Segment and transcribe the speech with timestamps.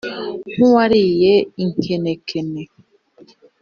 [0.53, 2.61] nk'uwariye inkenekene